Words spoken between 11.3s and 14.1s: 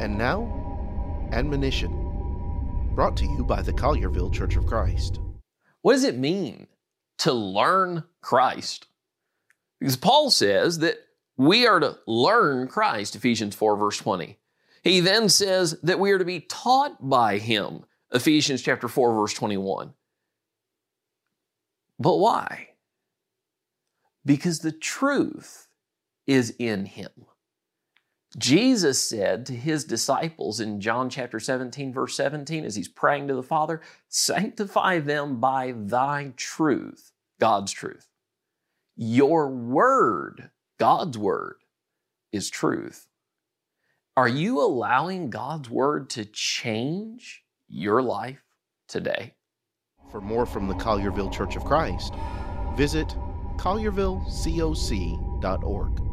we are to learn Christ, Ephesians 4, verse